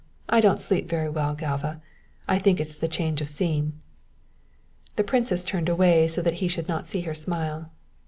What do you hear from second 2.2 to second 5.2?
I think it's the change of scene." The